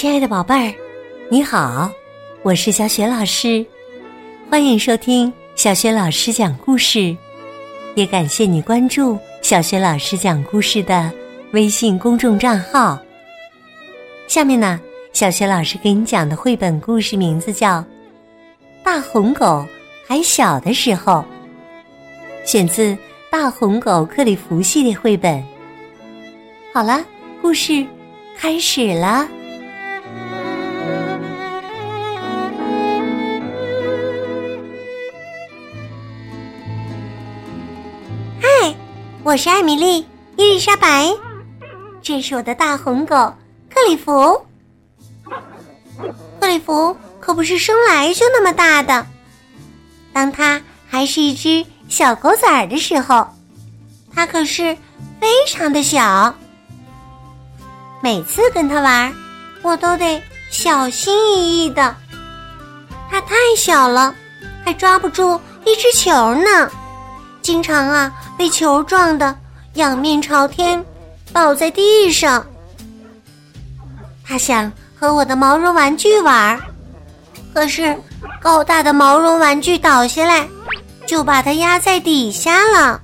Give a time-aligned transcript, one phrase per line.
[0.00, 0.74] 亲爱的宝贝儿，
[1.28, 1.92] 你好，
[2.42, 3.62] 我是小雪老师，
[4.48, 7.14] 欢迎收听小雪老师讲故事，
[7.96, 11.12] 也感谢你关注小雪老师讲故事的
[11.52, 12.98] 微信公众账号。
[14.26, 14.80] 下面呢，
[15.12, 17.80] 小雪老师给你讲的绘本故事名字叫
[18.82, 19.66] 《大红狗
[20.08, 21.22] 还小的时候》，
[22.50, 22.92] 选自
[23.30, 25.44] 《大红狗克里夫》系列绘本。
[26.72, 27.04] 好了，
[27.42, 27.86] 故事
[28.34, 29.28] 开始了。
[39.30, 40.02] 我是艾米丽·
[40.36, 41.08] 伊丽莎白，
[42.02, 43.14] 这是我的大红狗
[43.72, 44.44] 克里夫。
[46.40, 49.06] 克里夫可不是生来就那么大的，
[50.12, 53.24] 当他还是一只小狗崽儿的时候，
[54.12, 54.76] 他可是
[55.20, 56.34] 非常的小。
[58.02, 59.14] 每次跟他玩，
[59.62, 61.94] 我都得小心翼翼的。
[63.08, 64.12] 他太小了，
[64.64, 66.68] 还抓不住一只球呢。
[67.42, 69.36] 经常啊，被球撞的
[69.74, 70.82] 仰面朝天，
[71.30, 72.42] 倒在地上。
[74.24, 76.58] 他想和我的毛绒玩具玩，
[77.52, 77.94] 可是
[78.40, 80.48] 高大的毛绒玩具倒下来，
[81.06, 82.98] 就把它压在底下了。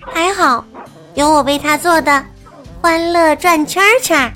[0.00, 0.64] 还好，
[1.14, 2.24] 有我为他做的
[2.80, 4.32] 欢乐转圈圈。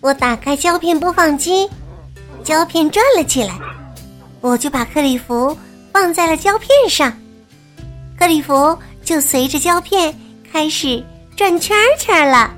[0.00, 1.68] 我打开胶片播放机，
[2.42, 3.52] 胶片转了起来，
[4.40, 5.54] 我就把克里夫
[5.92, 7.12] 放在了胶片上。
[8.22, 10.16] 克里弗就随着胶片
[10.52, 11.02] 开始
[11.36, 12.54] 转圈圈了。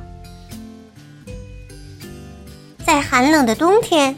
[2.84, 4.14] 在寒冷的冬天，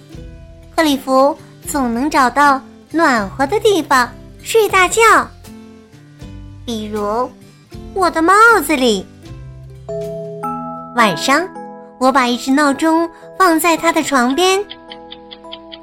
[0.75, 5.01] 克里弗总能找到暖和的地方睡大觉，
[6.65, 7.31] 比如
[7.95, 8.35] 我的帽
[8.67, 9.07] 子里。
[10.97, 11.49] 晚上，
[12.01, 13.09] 我把一只闹钟
[13.39, 14.65] 放在他的床边，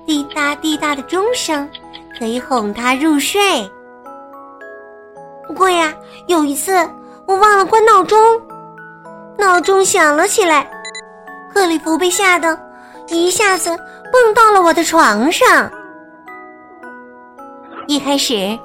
[0.06, 1.70] 滴答滴答的钟声
[2.20, 3.40] 可以哄他入睡。
[5.54, 5.94] 不过呀，
[6.26, 6.72] 有一次
[7.28, 8.18] 我忘了关闹钟，
[9.38, 10.68] 闹钟响了起来，
[11.54, 12.60] 克里夫被吓得
[13.10, 13.70] 一下子
[14.12, 15.72] 蹦到了我的床上。
[17.86, 18.58] 一开始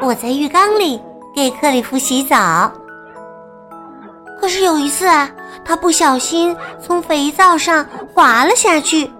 [0.00, 1.02] 我在浴缸里
[1.34, 2.70] 给克里夫洗澡，
[4.40, 5.28] 可是有一次啊，
[5.64, 9.10] 他不小心从肥皂上滑了下去，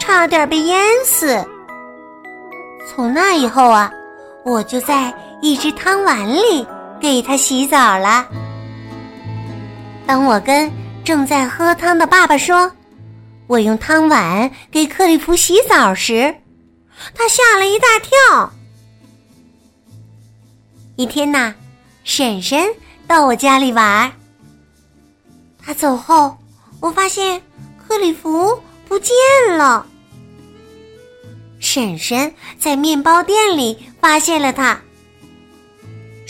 [0.00, 1.38] 差点被淹死。
[2.88, 3.88] 从那以后啊，
[4.44, 5.14] 我就在。
[5.40, 6.66] 一只汤碗里
[7.00, 8.26] 给他洗澡了。
[10.06, 10.70] 当我跟
[11.04, 12.70] 正在喝汤的爸爸说，
[13.46, 16.34] 我用汤碗给克里夫洗澡时，
[17.14, 18.52] 他吓了一大跳。
[20.96, 21.54] 一天呐，
[22.04, 22.62] 婶婶
[23.06, 24.12] 到我家里玩，
[25.64, 26.36] 他走后，
[26.80, 27.40] 我发现
[27.78, 29.14] 克里夫不见
[29.56, 29.86] 了。
[31.60, 34.78] 婶婶在面包店里发现了他。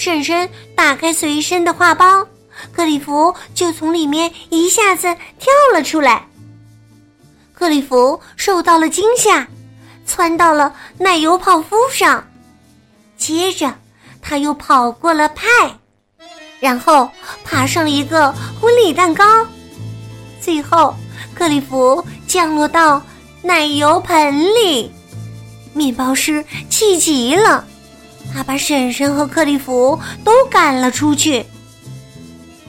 [0.01, 2.27] 婶婶打开随身的画包，
[2.73, 6.27] 克里夫就从里面一下子跳了出来。
[7.53, 9.47] 克里夫受到了惊吓，
[10.07, 12.27] 窜到了奶油泡芙上，
[13.19, 13.75] 接着
[14.23, 15.45] 他又跑过了派，
[16.61, 17.07] 然后
[17.45, 19.47] 爬上了一个婚礼蛋糕，
[20.41, 20.97] 最后
[21.35, 23.03] 克里夫降落到
[23.43, 24.91] 奶油盆里。
[25.75, 27.67] 面包师气极了。
[28.33, 31.45] 他把婶婶和克里夫都赶了出去。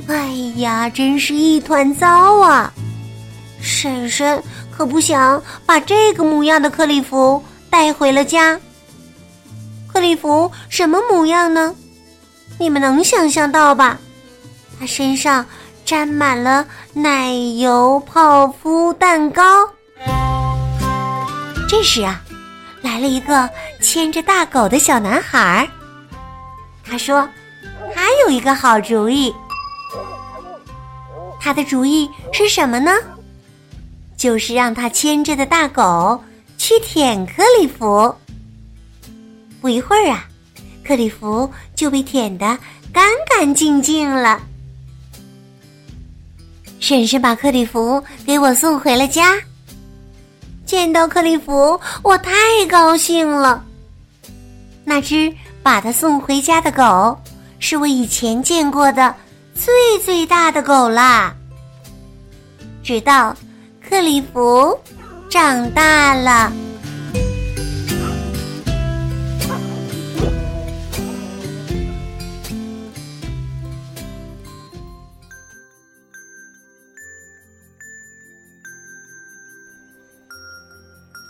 [0.07, 2.73] 哎呀，真是一团糟啊！
[3.61, 4.41] 婶婶
[4.75, 8.59] 可不想把这个模样的克里夫带回了家。
[9.91, 11.75] 克里夫什么模样呢？
[12.57, 13.99] 你们能想象到吧？
[14.79, 15.45] 他身上
[15.85, 19.69] 沾满了奶油泡芙蛋糕。
[21.69, 22.21] 这时啊。
[22.81, 23.49] 来了一个
[23.79, 25.67] 牵着大狗的小男孩
[26.83, 27.27] 他说
[27.93, 29.33] ：“他有一个好主意。
[31.39, 32.91] 他的主意是什么呢？
[34.17, 36.21] 就是让他牵着的大狗
[36.57, 38.13] 去舔克里夫。
[39.61, 40.25] 不一会儿啊，
[40.85, 42.57] 克里夫就被舔得
[42.91, 44.41] 干干净净了。
[46.79, 49.39] 婶婶把克里夫给我送回了家。”
[50.71, 52.31] 见到克里夫，我太
[52.69, 53.61] 高兴了。
[54.85, 55.29] 那只
[55.61, 57.19] 把他送回家的狗，
[57.59, 59.13] 是我以前见过的
[59.53, 59.73] 最
[60.05, 61.35] 最大的狗啦。
[62.81, 63.35] 直到
[63.85, 64.79] 克里夫
[65.29, 66.49] 长大了。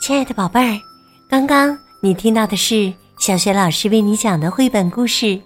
[0.01, 0.81] 亲爱的宝贝儿，
[1.29, 5.25] 刚刚你听到的是小学老师为你讲的绘本故事《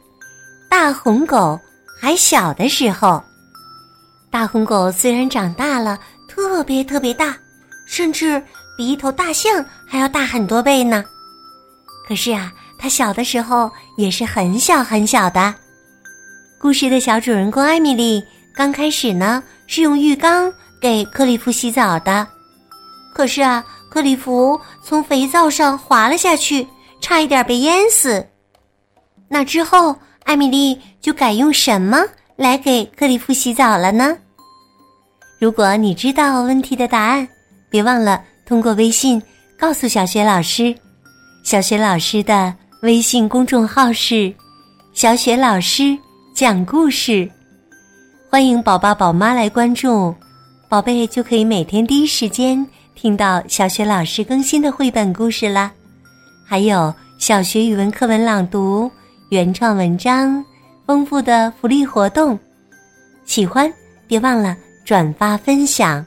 [0.70, 1.60] 大红狗
[2.00, 3.10] 还小的时候》。
[4.32, 6.00] 大红狗虽然长大了，
[6.30, 7.36] 特别特别大，
[7.86, 8.42] 甚至
[8.78, 11.04] 比一头大象还要大很多倍呢。
[12.08, 12.50] 可是啊，
[12.80, 15.54] 它小的时候也是很小很小的。
[16.58, 18.24] 故事的小主人公艾米丽
[18.54, 20.50] 刚开始呢是用浴缸
[20.80, 22.26] 给克里夫洗澡的，
[23.14, 23.62] 可是啊。
[23.90, 26.68] 克里夫从肥皂上滑了下去，
[27.00, 28.26] 差一点被淹死。
[29.28, 32.04] 那之后，艾米丽就改用什么
[32.36, 34.18] 来给克里夫洗澡了呢？
[35.40, 37.28] 如果你知道问题的答案，
[37.70, 39.22] 别忘了通过微信
[39.58, 40.76] 告诉小雪老师。
[41.44, 44.34] 小雪老师的微信公众号是
[44.94, 45.98] “小雪老师
[46.34, 47.30] 讲故事”，
[48.32, 50.14] 欢迎宝宝宝妈来关注，
[50.68, 52.66] 宝贝就可以每天第一时间。
[52.96, 55.72] 听到小学老师更新的绘本故事啦，
[56.46, 58.90] 还有小学语文课文朗读、
[59.30, 60.44] 原创文章、
[60.88, 62.40] 丰富的福利活动，
[63.26, 63.72] 喜欢
[64.08, 64.56] 别忘了
[64.86, 66.04] 转发分享。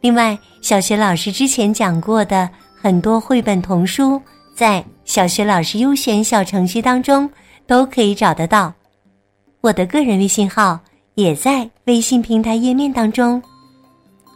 [0.00, 2.48] 另外，小学老师之前讲过的
[2.80, 4.20] 很多绘本童书，
[4.54, 7.30] 在小学老师优选小程序当中
[7.66, 8.72] 都可以找得到。
[9.60, 10.80] 我的个人微信号
[11.14, 13.40] 也在微信平台页面当中。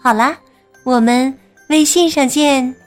[0.02, 0.36] 好啦，
[0.84, 1.34] 我们。
[1.70, 2.79] 微信上见。